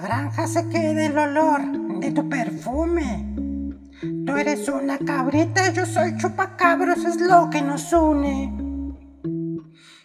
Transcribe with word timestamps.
granja 0.00 0.46
se 0.46 0.68
quede 0.68 1.06
el 1.06 1.18
olor 1.18 1.60
de 2.00 2.10
tu 2.12 2.28
perfume. 2.28 3.34
Tú 4.26 4.36
eres 4.36 4.68
una 4.68 4.98
cabrita, 4.98 5.72
yo 5.72 5.86
soy 5.86 6.16
chupacabros, 6.16 7.04
es 7.04 7.20
lo 7.20 7.48
que 7.50 7.62
nos 7.62 7.92
une. 7.92 8.52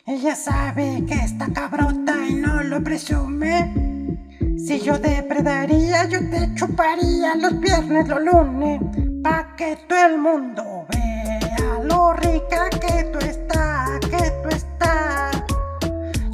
Ella 0.05 0.35
sabe 0.35 1.03
que 1.07 1.15
está 1.15 1.47
cabrota 1.53 2.13
y 2.27 2.35
no 2.35 2.63
lo 2.63 2.83
presume. 2.83 4.37
Si 4.57 4.79
yo 4.79 4.97
depredaría, 4.99 6.05
yo 6.07 6.19
te 6.29 6.53
chuparía 6.55 7.35
los 7.35 7.59
viernes, 7.59 8.07
los 8.07 8.21
lunes, 8.21 8.81
pa' 9.23 9.55
que 9.55 9.77
todo 9.87 10.05
el 10.05 10.17
mundo 10.17 10.85
vea 10.89 11.79
lo 11.83 12.13
rica 12.13 12.69
que 12.69 13.03
tú 13.11 13.19
estás, 13.19 13.99
que 14.01 14.31
tú 14.43 14.49
estás. 14.49 15.43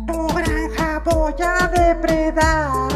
Tu 0.05 0.27
granja 0.27 1.01
voy 1.05 1.33
a 1.43 1.67
depredar 1.67 2.86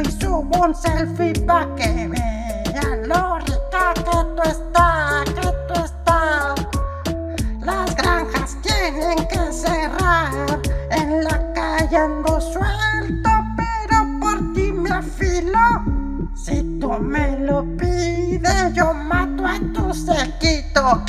y 0.00 0.10
subo 0.12 0.64
un 0.64 0.74
selfie 0.74 1.32
pa' 1.44 1.66
que 1.74 2.08
vean 2.08 3.08
lo 3.08 3.38
rica 3.38 3.94
que 3.94 4.02
tú 4.02 4.42
estás, 4.44 5.24
que 5.24 5.48
tú 5.66 5.74
estás. 5.84 6.54
Las 7.60 7.96
granjas 7.96 8.56
tienen 8.62 9.26
que 9.28 9.52
cerrar, 9.52 10.60
en 10.90 11.24
la 11.24 11.52
calle 11.52 11.96
ando 11.96 12.40
suelto, 12.40 13.30
pero 13.56 14.20
por 14.20 14.54
ti 14.54 14.72
me 14.72 14.90
afilo. 14.90 15.58
Si 16.34 16.78
tú 16.78 16.90
me 17.00 17.38
lo 17.38 17.64
pides, 17.76 18.74
yo 18.74 18.94
mato 18.94 19.46
a 19.46 19.58
tu 19.74 19.92
sequito. 19.92 21.02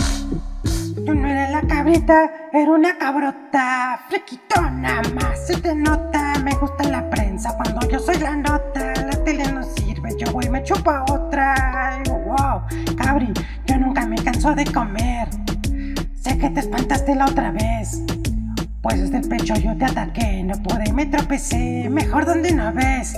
Tú 1.06 1.13
no 1.13 1.28
eres 1.28 1.52
la 1.52 1.61
cabrita, 1.61 2.31
era 2.52 2.72
una 2.72 2.97
cabrota, 2.97 4.00
flequitona 4.09 5.02
más 5.16 5.47
se 5.47 5.58
te 5.58 5.73
nota. 5.75 6.33
Me 6.44 6.53
gusta 6.56 6.78
de 14.39 14.63
comer. 14.71 15.27
Sé 16.15 16.37
que 16.37 16.49
te 16.49 16.61
espantaste 16.61 17.13
la 17.13 17.25
otra 17.25 17.51
vez. 17.51 18.01
Pues 18.81 19.01
desde 19.01 19.17
el 19.17 19.27
pecho 19.27 19.53
yo 19.55 19.77
te 19.77 19.83
ataqué, 19.83 20.43
no 20.43 20.53
pude 20.63 20.93
me 20.93 21.05
tropecé. 21.07 21.89
Mejor 21.89 22.25
donde 22.25 22.53
no 22.53 22.71
ves. 22.71 23.17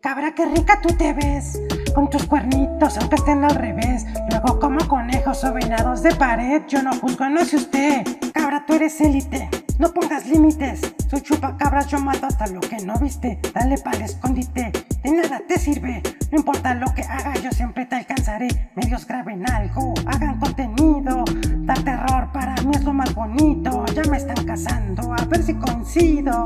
Cabra, 0.00 0.34
qué 0.34 0.46
rica 0.46 0.80
tú 0.82 0.88
te 0.96 1.12
ves, 1.12 1.60
con 1.94 2.10
tus 2.10 2.24
cuernitos, 2.24 2.98
aunque 2.98 3.14
estén 3.14 3.44
al 3.44 3.54
revés. 3.54 4.06
Luego 4.28 4.58
como 4.58 4.88
conejos 4.88 5.44
o 5.44 5.52
venados 5.52 6.02
de 6.02 6.12
pared, 6.16 6.62
yo 6.66 6.82
no 6.82 6.92
juzgo, 6.94 7.28
no 7.28 7.44
sé 7.44 7.56
usted. 7.56 8.04
Cabra, 8.32 8.64
tú 8.66 8.74
eres 8.74 9.00
élite, 9.00 9.48
no 9.78 9.94
pongas 9.94 10.26
límites. 10.26 10.80
Soy 11.08 11.20
chupacabras, 11.20 11.86
yo 11.86 12.00
mato 12.00 12.26
hasta 12.26 12.48
lo 12.48 12.58
que 12.60 12.78
no 12.84 12.98
viste. 12.98 13.38
Dale 13.54 13.78
pa'l 13.78 14.02
escondite, 14.02 14.72
de 15.04 15.10
nada 15.12 15.40
te 15.46 15.58
sirve. 15.58 16.02
No 16.30 16.38
importa 16.38 16.74
lo 16.74 16.92
que 16.94 17.02
haga, 17.02 17.34
yo 17.34 17.50
siempre 17.52 17.86
te 17.86 17.96
alcanzaré. 17.96 18.48
Medios 18.74 19.06
graben 19.06 19.48
algo, 19.50 19.94
hagan 20.06 20.38
contenido. 20.38 21.24
Dar 21.60 21.82
terror 21.82 22.30
para 22.32 22.54
mí 22.62 22.70
es 22.74 22.84
lo 22.84 22.92
más 22.92 23.14
bonito. 23.14 23.86
Ya 23.94 24.02
me 24.10 24.18
están 24.18 24.44
cazando, 24.44 25.14
a 25.14 25.24
ver 25.24 25.42
si 25.42 25.54
coincido. 25.54 26.44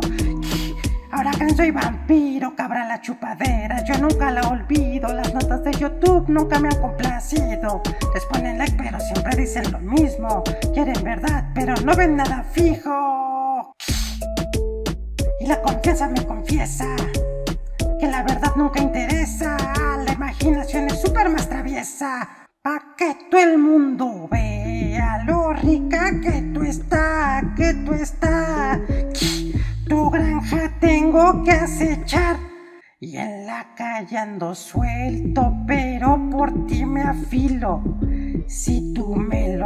Ahora 1.10 1.32
que 1.32 1.50
soy 1.50 1.70
vampiro, 1.72 2.54
cabra 2.54 2.86
la 2.86 3.00
chupadera, 3.00 3.84
yo 3.84 3.98
nunca 3.98 4.30
la 4.30 4.42
olvido. 4.48 5.12
Las 5.12 5.34
notas 5.34 5.64
de 5.64 5.72
YouTube 5.72 6.28
nunca 6.28 6.60
me 6.60 6.68
han 6.68 6.80
complacido. 6.80 7.82
Les 8.14 8.24
ponen 8.26 8.58
like, 8.58 8.76
pero 8.76 9.00
siempre 9.00 9.36
dicen 9.36 9.70
lo 9.72 9.80
mismo. 9.80 10.44
Quieren 10.72 11.02
verdad, 11.02 11.50
pero 11.54 11.74
no 11.84 11.94
ven 11.96 12.16
nada 12.16 12.44
fijo. 12.52 13.74
Y 15.40 15.46
la 15.46 15.60
confianza 15.60 16.08
me 16.08 16.24
confiesa 16.24 16.86
que 17.98 18.06
la 18.06 18.22
verdad 18.22 18.52
nunca 18.56 18.80
interesa. 18.80 19.11
Traviesa. 21.82 22.28
Pa' 22.62 22.94
que 22.96 23.16
todo 23.28 23.40
el 23.40 23.58
mundo 23.58 24.28
vea 24.30 25.24
lo 25.26 25.52
rica 25.52 26.20
que 26.20 26.42
tú 26.54 26.62
estás, 26.62 27.42
que 27.56 27.74
tú 27.84 27.92
estás. 27.92 28.78
Tu 29.88 30.10
granja 30.10 30.72
tengo 30.78 31.42
que 31.42 31.50
acechar. 31.50 32.36
Y 33.00 33.16
en 33.16 33.46
la 33.46 33.74
calle 33.74 34.16
ando 34.16 34.54
suelto, 34.54 35.52
pero 35.66 36.30
por 36.30 36.66
ti 36.68 36.84
me 36.86 37.02
afilo. 37.02 37.82
Si 38.46 38.94
tú 38.94 39.16
me 39.16 39.56
lo 39.56 39.61